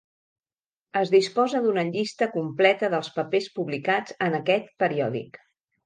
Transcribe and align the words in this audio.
Es 1.01 1.11
disposa 1.15 1.61
d'una 1.67 1.83
llista 1.91 2.29
completa 2.37 2.91
dels 2.97 3.13
papers 3.21 3.53
publicats 3.61 4.21
en 4.31 4.43
aquest 4.43 4.77
periòdic. 4.85 5.45